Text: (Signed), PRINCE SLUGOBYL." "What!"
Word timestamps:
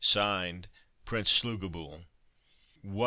(Signed), 0.03 0.67
PRINCE 1.05 1.29
SLUGOBYL." 1.29 2.05
"What!" 2.81 2.99